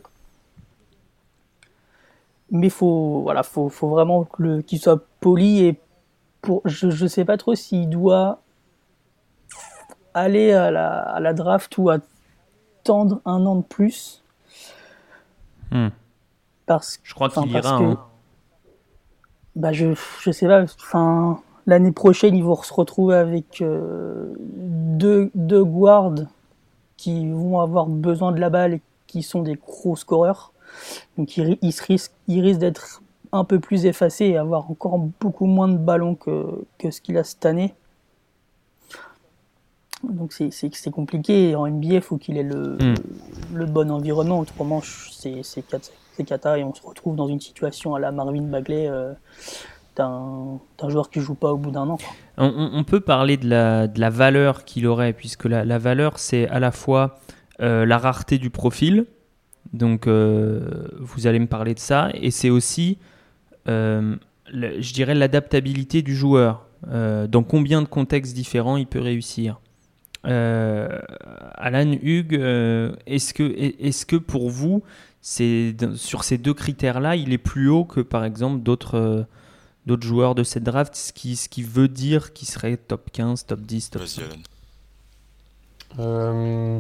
[2.52, 4.28] Mais faut, voilà, faut, faut vraiment
[4.68, 5.80] qu'il soit poli et
[6.42, 8.42] pour, je, je sais pas trop s'il doit
[10.14, 14.24] aller à la, à la draft ou attendre un an de plus.
[15.72, 15.90] Hmm.
[16.66, 17.78] Parce Je crois qu'il ira.
[17.80, 18.00] que- hein.
[19.56, 25.30] bah je je sais pas enfin l'année prochaine ils vont se retrouver avec euh, deux
[25.36, 26.14] deux guards
[26.96, 30.52] qui vont avoir besoin de la balle et qui sont des gros scoreurs
[31.18, 35.46] donc ils, ils risquent ils risquent d'être un peu plus effacés et avoir encore beaucoup
[35.46, 37.74] moins de ballons que, que ce qu'il a cette année.
[40.04, 41.56] Donc c'est compliqué.
[41.56, 42.96] En NBA il faut qu'il ait le, Mm.
[43.56, 44.40] le bon environnement.
[44.40, 46.58] Autrement c'est c'est cat- c'est cata.
[46.60, 49.13] Et on se retrouve dans une situation à la Marvin Bagley euh,
[49.96, 50.60] d'un
[50.90, 51.98] joueur qui joue pas au bout d'un an.
[52.38, 56.48] On, peut parler de la, de la valeur qu'il aurait, puisque la, la valeur, c'est
[56.50, 57.18] à la fois
[57.62, 59.08] euh, la rareté du profil,
[59.74, 63.00] donc euh, vous allez me parler de ça, et c'est aussi,
[63.68, 66.66] le- je dirais, l'adaptabilité du joueur.
[66.90, 69.60] Euh, dans combien de contextes différents il peut réussir
[70.26, 71.00] Euh,
[71.56, 74.84] Alan Hugues, euh, est-ce que, est que pour vous,
[75.22, 79.24] c'est sur ces deux critères-là, il est plus haut que par exemple d'autres euh,
[79.86, 83.46] d'autres joueurs de cette draft, ce qui, ce qui veut dire qu'il serait top 15,
[83.46, 84.24] top 10, top Vas-y, 5.
[84.24, 84.38] Alan.
[86.00, 86.80] Euh,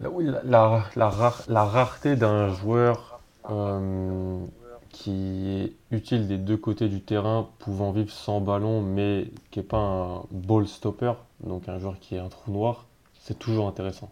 [0.00, 0.08] la,
[0.44, 4.38] la- la rare- la rareté d'un joueur euh,
[5.02, 9.64] qui est utile des deux côtés du terrain, pouvant vivre sans ballon, mais qui n'est
[9.64, 11.12] pas un ball stopper,
[11.44, 12.86] donc un joueur qui est un trou noir,
[13.20, 14.10] c'est toujours intéressant.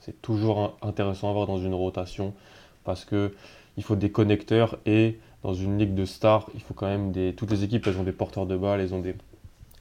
[0.00, 2.34] C'est toujours intéressant à avoir dans une rotation
[2.84, 3.34] parce que
[3.76, 7.34] il faut des connecteurs et dans une ligue de stars, il faut quand même des.
[7.34, 9.14] Toutes les équipes, elles ont des porteurs de balles, elles ont des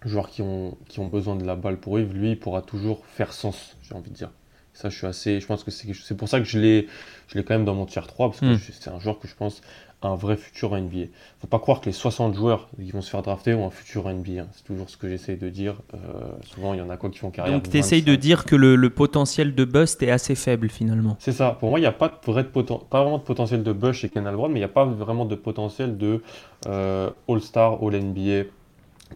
[0.05, 2.13] joueurs qui ont, qui ont besoin de la balle pour vivre.
[2.13, 4.31] Lui, il pourra toujours faire sens, j'ai envie de dire.
[4.73, 5.39] Ça, je suis assez.
[5.39, 6.87] Je pense que c'est pour ça que je l'ai
[7.27, 8.55] je l'ai quand même dans mon tier 3 parce que Mm.
[8.55, 9.61] je- c'est un joueur que je pense
[10.05, 11.05] un vrai futur NBA.
[11.39, 14.07] Faut pas croire que les 60 joueurs qui vont se faire drafter ont un futur
[14.09, 14.41] NBA.
[14.41, 14.47] hein.
[14.51, 15.75] C'est toujours ce que j'essaie de dire.
[15.93, 15.97] Euh,
[16.43, 17.53] souvent, il y en a quoi qui font carrière.
[17.55, 18.21] Donc tu essayes de 25.
[18.21, 21.15] dire que le, le potentiel de bust est assez faible finalement.
[21.19, 21.57] C'est ça.
[21.59, 23.99] Pour moi, il n'y a pas, de vrai de pas vraiment de potentiel de Bush
[23.99, 26.21] chez Kendall Brown, mais il n'y a pas vraiment de potentiel de
[26.67, 28.49] euh, All-Star, All-NBA,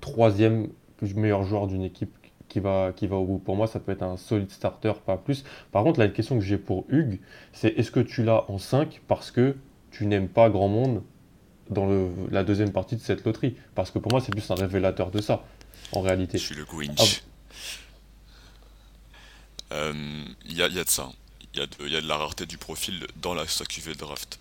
[0.02, 0.68] troisième
[1.16, 2.12] meilleur joueur d'une équipe
[2.48, 3.38] qui va, qui va au bout.
[3.40, 5.44] Pour moi, ça peut être un solide starter, pas plus.
[5.72, 7.20] Par contre, la question que j'ai pour Hugues,
[7.54, 9.56] c'est est-ce que tu l'as en 5 parce que
[9.98, 11.04] tu n'aimes pas grand monde
[11.70, 14.56] dans le- la deuxième partie de cette loterie Parce que pour moi, c'est plus un
[14.56, 15.44] révélateur de ça,
[15.92, 16.38] en Je réalité.
[16.38, 16.96] suis le Grinch.
[17.00, 17.04] Ah
[19.74, 21.10] Euh, Il y, a, il y a de ça.
[21.54, 23.76] Il y, a de- il y a de la rareté du profil dans la stock
[23.78, 24.40] UV draft.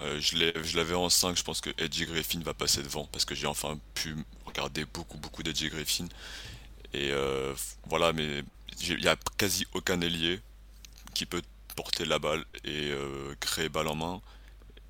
[0.00, 3.24] Euh, je je l'avais en 5, je pense que Edgy Griffin va passer devant parce
[3.24, 6.06] que j'ai enfin pu regarder beaucoup beaucoup d'Edgy Griffin.
[6.92, 7.54] Et euh,
[7.88, 8.42] voilà, mais
[8.80, 10.40] il y a quasi aucun ailier
[11.14, 11.42] qui peut
[11.76, 12.92] porter la balle et
[13.40, 14.20] créer balle en main.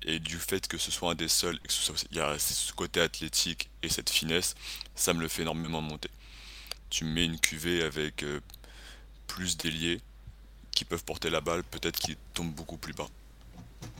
[0.05, 2.19] Et du fait que ce soit un des seuls, et que ce soit- il y
[2.19, 4.53] a ce côté athlétique et cette finesse,
[4.95, 6.09] ça me le fait énormément monter.
[6.89, 8.39] Tu mets une cuvée avec euh,
[9.27, 10.01] plus d'ailiers
[10.71, 13.07] qui peuvent porter la balle, peut-être qu'ils tombent beaucoup plus bas.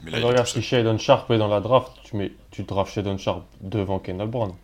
[0.02, 0.60] Mais là, regarde, si.
[0.62, 4.54] Shadon Sharp est dans la draft, tu, mets, tu drafts Shadon Sharp devant Kendall Brown.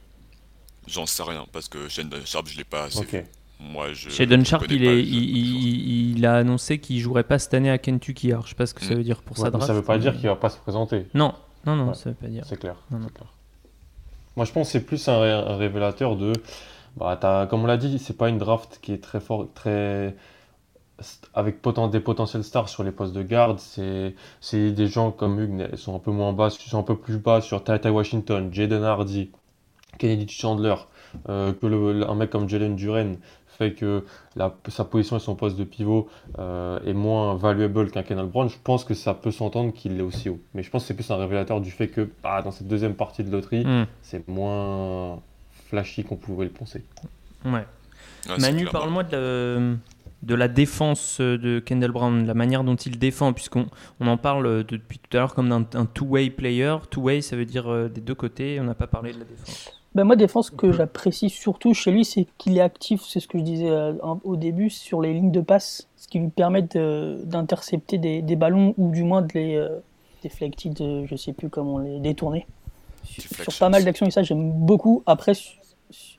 [0.87, 3.13] J'en sais rien parce que Shandon Sharp, je l'ai pas assez Ok.
[3.15, 3.25] vu.
[3.61, 4.09] Moi, je.
[4.09, 7.55] Shaden Sharp, il, pas est, le- il, il- il a annoncé qu'il jouerait pas cette
[7.55, 8.33] année à Kentucky.
[8.33, 8.97] Alors, je sais pas ce que ça Mm.
[8.99, 9.67] veut dire pour Ouais, sa draft.
[9.67, 11.07] ça veut pas mais- dire qu'il va pas se présenter.
[11.15, 11.35] Non,
[11.67, 11.95] non, non, Ouais.
[11.95, 12.45] ça veut pas dire.
[12.47, 12.77] C'est clair.
[12.91, 13.07] Non, non.
[13.09, 13.33] c'est clair.
[14.37, 16.33] Moi, je pense que c'est plus un, ré- un révélateur de.
[16.97, 20.17] Bah, t'as- comme on l'a dit, c'est pas une draft qui est très fort, très
[21.33, 23.59] avec poten- des potentiels stars sur les postes de garde.
[23.59, 24.15] C'est
[24.73, 27.63] des gens comme Hugues, sont un peu moins bas, sont un peu plus bas sur
[27.65, 29.31] Ty Washington, Jaden Hardy,
[29.99, 30.75] Kennedy Chandler,
[31.29, 33.17] euh, que le- un mec comme Jalen Duren
[33.61, 34.05] fait que
[34.37, 38.49] la- sa position et son poste de pivot euh, est moins valuable qu'un Kendall Brown,
[38.49, 40.41] je pense que ça peut s'entendre qu'il est aussi haut.
[40.55, 42.95] Mais je pense que c'est plus un révélateur du fait que bah, dans cette deuxième
[42.95, 45.21] partie de loterie, Hmm, c'est moins
[45.69, 46.83] flashy qu'on pouvait le penser.
[47.45, 47.65] ouais.
[48.39, 49.77] Manu, parle-moi de la,
[50.23, 53.67] de la défense de Kendall Brown, la manière dont il défend, puisqu'on
[54.01, 56.77] on en parle depuis tout à l'heure comme d'un un two-way player.
[56.91, 58.59] Two-way, ça veut dire euh, des deux côtés.
[58.61, 59.80] On n'a pas parlé de la défense.
[59.95, 63.39] Ben moi, défense que j'apprécie surtout chez lui, c'est qu'il est actif, c'est ce que
[63.39, 67.21] je disais euh, au début, sur les lignes de passe, ce qui lui permet de-
[67.25, 69.81] d'intercepter des, des ballons ou du moins de les euh,
[70.23, 72.47] déflecter, de, je sais plus comment les détourner.
[73.05, 75.03] Sur, pas mal d'actions et ça, j'aime beaucoup.
[75.07, 75.59] Après, su-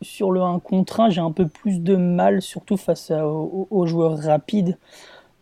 [0.01, 3.67] sur le 1 contre 1, j'ai un peu plus de mal, surtout face à- aux,
[3.71, 4.77] aux joueurs rapides,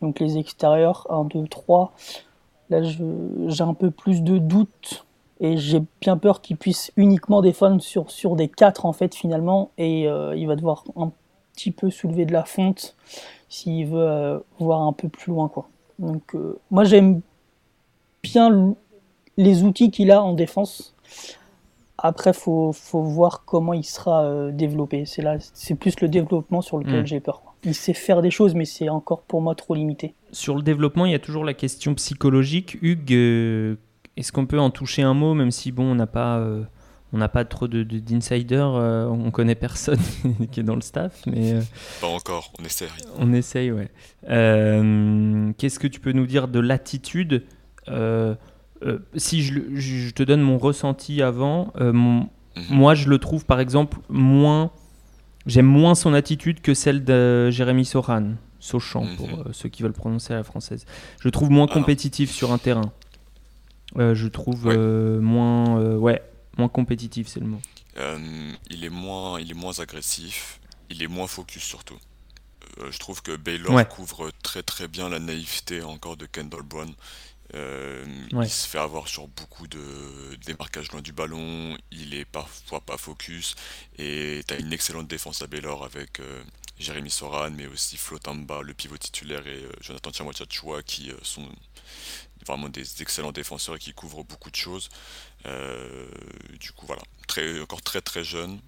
[0.04, 1.94] donc les extérieurs 1, 2, 3.
[2.70, 3.02] Là, je-
[3.48, 5.04] j'ai un peu plus de doutes
[5.41, 9.71] et j'ai bien peur qu'il puisse uniquement défendre sur, sur des 4 en fait finalement
[9.78, 11.12] et euh, il va devoir un
[11.56, 12.95] petit peu soulever de la fonte
[13.47, 15.69] s'il veut euh, voir un peu plus loin quoi.
[15.97, 17.21] Donc euh, moi j'aime
[18.23, 18.75] bien
[19.38, 20.93] les outils qu'il a en défense.
[21.97, 25.06] Après faut, faut voir comment il sera développé.
[25.06, 27.06] C'est là c'est plus le développement sur lequel Mm.
[27.08, 27.41] j'ai peur.
[27.41, 27.54] quoi.
[27.65, 30.13] Il sait faire des choses mais c'est encore pour moi trop limité.
[30.32, 32.78] Sur le développement, il y a toujours la question psychologique.
[32.82, 33.78] Hugues,
[34.19, 36.63] est-ce qu'on peut en toucher un mot, même si bon, on n'a pas, euh,
[37.13, 39.99] on n'a pas trop de, de- d'insiders, euh, on connaît personne
[40.51, 41.62] qui est dans le staff, mais euh,
[42.01, 42.88] Pas encore, on essaie.
[43.17, 43.89] on essaye, ouais.
[44.29, 47.43] Euh, qu'est-ce que tu peux nous dire de l'attitude
[49.17, 52.27] Si je, te donne mon ressenti avant, mon-
[52.58, 52.63] Mhm.
[52.71, 54.71] moi je le trouve par exemple moins.
[55.45, 59.15] J'aime moins son attitude que celle de Jérémy Soran, Sochan Mhm.
[59.15, 60.86] pour ceux qui veulent prononcer à la française.
[61.21, 61.73] Je le trouve moins Ah.
[61.73, 62.91] compétitif sur un terrain.
[63.97, 64.75] Euh, je trouve Ouais.
[64.78, 66.21] euh, moins, euh, ouais,
[66.58, 67.62] moins compétitif, c'est le mot.
[68.69, 71.97] Il est moins, il est moins agressif, il est moins focus surtout.
[72.91, 73.86] Je trouve que Baylor Ouais.
[73.86, 76.93] couvre très très bien la naïveté encore de Kendall Brown.
[77.54, 78.45] Ouais.
[78.45, 79.82] Il se fait avoir sur beaucoup de
[80.45, 83.56] démarquages loin du ballon, il est parfois pas focus,
[83.97, 86.21] et tu as une excellente défense à Baylor avec
[86.80, 91.49] Jérémy Soran, mais aussi Flo Tamba, le pivot titulaire, et Jonathan Tiamwachachua qui sont
[92.49, 94.89] vraiment des excellents défenseurs et qui couvrent beaucoup de choses.
[95.45, 96.07] Euh,
[96.59, 98.59] du coup, voilà, très, encore très très jeune.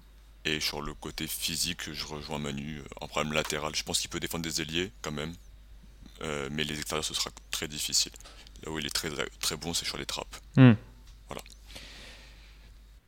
[0.44, 2.78] Et sur le côté physique, je rejoins Manu.
[2.78, 5.32] euh, En problème latéral, je pense qu'il peut défendre des ailiers quand même.
[6.22, 8.12] Euh, mais les extérieurs, ce sera très difficile.
[8.64, 9.08] Là où il est très,
[9.40, 10.36] très bon, c'est sur les trappes.
[10.56, 10.72] Hmm.
[11.28, 11.42] Voilà.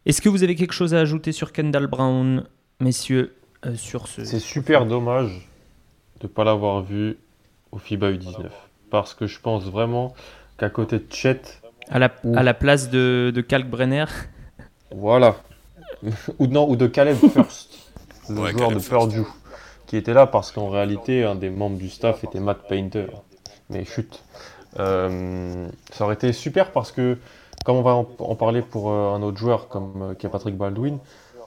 [0.07, 2.47] Est-ce que vous avez quelque chose à ajouter sur Kendall Brown,
[2.81, 5.49] messieurs, euh, sur ce C'est super dommage
[6.21, 7.17] de ne pas l'avoir vu
[7.73, 8.51] au FIBA U19.
[8.91, 10.15] Parce que je pense vraiment
[10.59, 11.41] qu'à côté de Chet,
[11.89, 14.07] à la, à la place de, de Kalkbrenner
[14.95, 15.37] voilà.
[16.39, 17.79] ou, non, ou de Caleb First,
[18.29, 18.89] le Ouais, joueur Caleb de.
[18.89, 19.27] Purdue,
[19.87, 23.07] qui était là parce qu'en réalité, un des membres du staff était Matt Painter.
[23.71, 24.23] Mais chut.
[24.79, 27.19] Euh, ça aurait été super parce que,
[27.65, 30.31] comme on va en, en parler pour euh, un autre joueur comme euh, qui est
[30.31, 30.99] Patrick Baldwin,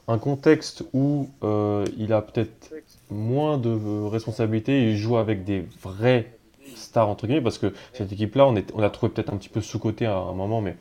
[0.08, 2.74] un contexte où euh, il a peut-être
[3.10, 3.70] moins de
[4.08, 6.37] responsabilités et il joue avec des vrais
[6.76, 9.50] stars entre guillemets parce que cette équipe-là, on, est- on l'a trouvé peut-être un petit
[9.50, 10.76] peu sous-côté à un moment, mais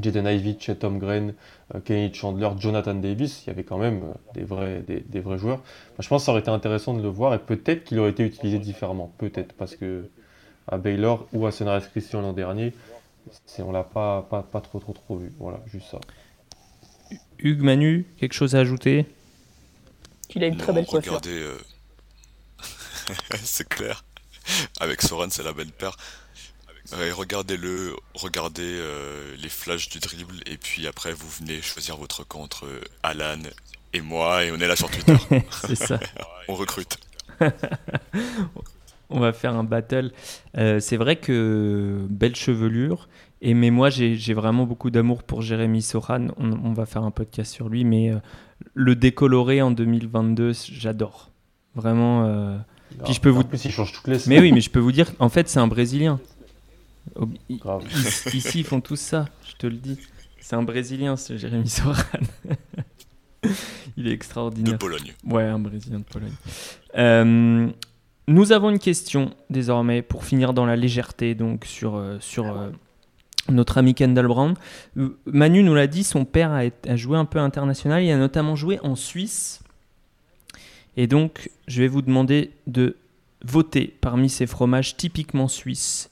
[0.00, 1.34] Jaden Ivey, Chet Holmgren,
[1.74, 5.20] euh, Kenny Chandler, Jonathan Davis, il y avait quand même euh, des vrais, des, des
[5.20, 5.60] vrais joueurs.
[5.98, 8.24] Je pense que ça aurait été intéressant de le voir et peut-être qu'il aurait été
[8.24, 10.08] utilisé différemment, peut-être parce que
[10.68, 12.72] à Baylor ou à Sonaris Christian l'an dernier,
[13.46, 15.32] c'est, on l'a pas, pas, pas trop trop trop vu.
[15.38, 16.00] Voilà, juste ça.
[17.38, 19.06] Hugues, Manu, quelque chose à ajouter?
[20.34, 21.12] Il a une très belle coiffure.
[21.12, 21.58] regardez, euh,
[23.42, 24.04] c'est clair.
[24.80, 25.96] Avec Soran, c'est la belle paire.
[26.92, 32.26] Ouais, regardez-le, regardez euh, les flashs du dribble, et puis après, vous venez choisir votre
[32.26, 32.68] camp entre
[33.02, 33.40] Alan
[33.94, 35.16] et moi, et on est là sur Twitter.
[35.66, 35.98] C'est ça.
[36.48, 36.98] on recrute.
[39.08, 40.12] On va faire un battle.
[40.56, 43.08] Euh, c'est vrai que belle chevelure.
[43.42, 46.28] Et mais moi, j'ai j'ai vraiment beaucoup d'amour pour Jérémy Soran.
[46.36, 48.18] On, on va faire un podcast sur lui, mais euh,
[48.74, 51.30] le décoloré en 2022, j'adore.
[51.74, 52.62] Vraiment.
[53.04, 54.78] Puis je peux en vous- plus, il change toutes les Mais oui, mais je peux
[54.80, 56.20] vous dire, en fait, c'est un Brésilien.
[57.48, 57.60] I-.
[58.32, 59.98] Ici, ils font tous ça, je te le dis.
[60.40, 61.94] C'est un Brésilien, ce Jérémy Soran.
[63.96, 64.78] Il est De extraordinaire.
[64.78, 65.12] Pologne.
[65.26, 66.32] Ouais, un Brésilien de Pologne.
[66.96, 67.68] Euh,
[68.26, 72.70] Nous avons une question désormais pour finir dans la légèreté, donc sur, euh, sur euh,
[73.50, 74.54] notre ami Kendall Brown.
[75.26, 78.80] Manu nous l'a dit, son père a joué un peu international, il a notamment joué
[78.82, 79.60] en Suisse.
[80.96, 82.96] Et donc, je vais vous demander de
[83.44, 86.10] voter parmi ces fromages typiquement suisses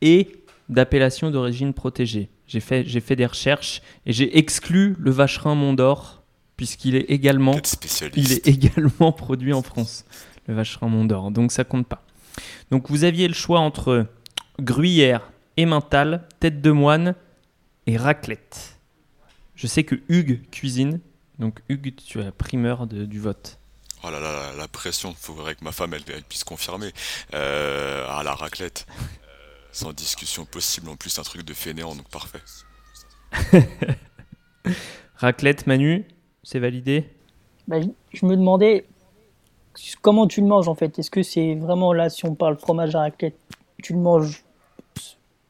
[0.00, 0.28] et
[0.68, 2.28] d'appellation d'origine protégée.
[2.46, 6.22] J'ai fait, j'ai fait des recherches et j'ai exclu le vacherin Mont d'Or
[6.56, 7.52] puisqu'il est également
[8.16, 10.04] il est également produit en France,
[10.46, 11.30] le vacherin Mont d'Or.
[11.30, 12.04] Donc ça compte pas.
[12.70, 14.06] Donc vous aviez le choix entre
[14.60, 17.14] gruyère, emmental, tête de moine
[17.86, 18.78] et raclette.
[19.56, 21.00] Je sais que Hugues cuisine.
[21.38, 23.58] Donc Hugues, tu as la primeur de- du vote.
[24.04, 26.92] Oh là là, la- la pression, faudrait que ma femme elle, elle puisse confirmer.
[27.34, 28.86] Euh, ah, la raclette.
[29.72, 32.40] Sans discussion possible, en plus un truc de fainéant, donc parfait.
[35.16, 36.04] Raclette, Manu,
[36.42, 37.08] c'est validé?
[37.68, 37.86] Bah, je-
[38.18, 38.84] je me demandais
[40.02, 40.98] comment tu le manges en fait.
[40.98, 43.36] Est-ce que c'est vraiment là, si on parle fromage à raclette,
[43.82, 44.42] tu le manges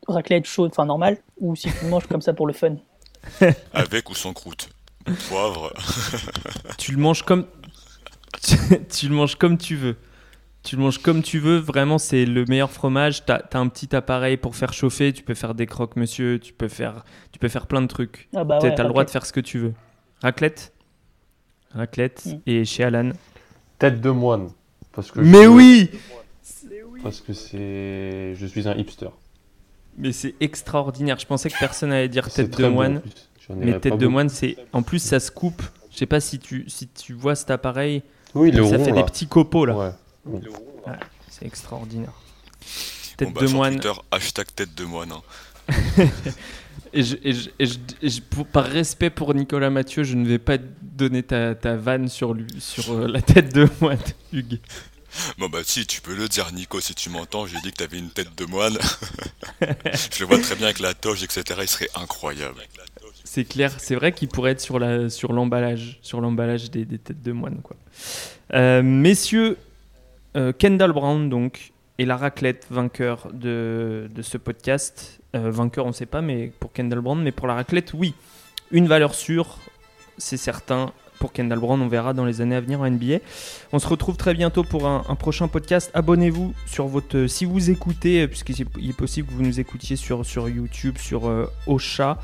[0.09, 2.77] raclette chaude, enfin normal, ou si tu le manges comme ça pour le fun?
[3.73, 4.69] Avec ou sans croûte?
[5.29, 5.73] Poivre?
[6.79, 7.47] Tu le manges comme
[8.91, 9.97] tu le manges comme tu veux.
[10.63, 13.25] Tu le manges comme tu veux, vraiment c'est le meilleur fromage.
[13.25, 16.69] T'as as un petit appareil pour faire chauffer, tu peux faire des croque-monsieur, tu peux
[16.69, 18.29] faire tu peux faire plein de trucs.
[18.35, 19.11] Ah bah T'as ouais, t'as le droit de raclette.
[19.13, 19.75] faire ce que tu veux.
[20.23, 20.73] Raclette
[21.75, 22.39] Raclette Mm.
[22.47, 23.11] et chez Alan.
[23.79, 24.51] Tête de moine.
[24.93, 25.91] Parce que Mais je- oui
[27.03, 28.35] Parce que c'est.
[28.37, 29.09] Je suis un hipster.
[29.99, 31.19] Mais c'est extraordinaire.
[31.19, 33.03] Je pensais que personne allait dire tête de bon, moine.
[33.57, 34.11] Mais tête de beaucoup.
[34.11, 35.63] moine, c'est en plus ça se coupe.
[35.91, 38.03] Je sais pas si tu si tu vois cet appareil,
[38.35, 38.97] Oui, le ça rond, fait là.
[38.97, 39.95] des petits copeaux là.
[40.27, 40.93] Ouais.
[41.29, 42.13] C'est extraordinaire.
[43.17, 43.75] Tête Bon, bah, de sur moine.
[43.81, 45.13] Twitter, hashtag tête de moine.
[45.13, 45.23] hein.
[46.95, 50.15] Et, je- et je- et je- et je- pour- par respect pour Nicolas Mathieu, je
[50.15, 53.99] ne vais pas donner ta, ta vanne sur, lui, sur euh, la tête de moine,
[54.33, 54.59] Hugues.
[55.39, 57.99] Bon bah si, tu peux le dire Nico si tu m'entends, j'ai dit que t'avais
[57.99, 58.79] une tête de moine.
[59.61, 61.43] Je le vois très bien avec la toge, etc.
[61.63, 62.61] Il serait incroyable.
[63.35, 67.23] C'est clair, c'est vrai qu'il pourrait être sur la sur l'emballage, sur l'emballage des, têtes
[67.23, 67.77] de moine quoi.
[68.53, 69.57] Euh, messieurs,
[70.37, 75.23] euh, Kendall Brown donc et la raclette vainqueur de, de ce podcast.
[75.35, 78.13] Euh, vainqueur on ne sait pas, mais pour Kendall Brown, mais pour la raclette oui,
[78.71, 79.61] une valeur sûre,
[80.19, 80.93] c'est certain.
[81.23, 83.19] Pour Kendall Brown, on verra dans les années à venir en NBA.
[83.73, 85.89] On se retrouve très bientôt pour un, prochain podcast.
[85.95, 87.29] Abonnez-vous sur votre.
[87.29, 92.19] Si vous écoutez, puisqu'il est- possible que vous nous écoutiez sur, YouTube, sur euh, Ocha.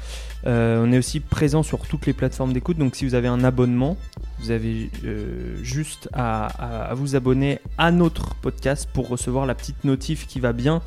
[0.48, 2.76] Euh, on est aussi présent sur toutes les plateformes d'écoute.
[2.76, 3.96] Donc si vous avez un abonnement,
[4.40, 10.26] vous avez euh, juste à vous abonner à notre podcast pour recevoir la petite notif
[10.26, 10.82] qui va bien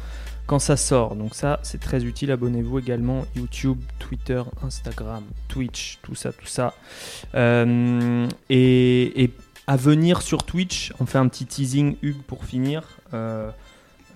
[0.45, 1.15] quand ça sort.
[1.15, 2.31] Donc ça, c'est très utile.
[2.31, 6.73] Abonnez-vous également YouTube, Twitter, Instagram, Twitch, tout ça, tout ça.
[7.35, 9.31] Euh, et,
[9.67, 12.83] à venir sur Twitch, on fait un petit teasing, Hugues, pour finir.
[13.13, 13.49] Euh,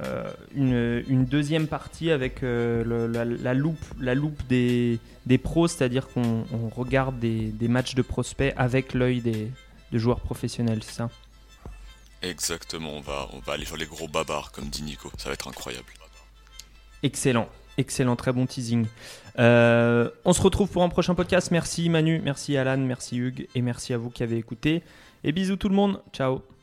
[0.01, 6.67] euh, une, deuxième partie avec la, loupe, la loupe des, des pros, c'est-à-dire qu'on on
[6.67, 9.51] regarde des, des matchs de prospects avec l'œil des,
[9.91, 11.09] de joueurs professionnels, c'est ça?
[12.21, 15.11] Exactement, on va, on va aller sur les gros babards, comme dit Nico.
[15.17, 15.85] Ça va être incroyable.
[17.05, 18.87] Excellent, excellent, très bon teasing.
[19.37, 21.51] Euh, on se retrouve pour un prochain podcast.
[21.51, 24.81] Merci Manu, merci Alan, merci Hugues et merci à vous qui avez écouté.
[25.23, 26.54] Et bisous tout le monde, ciao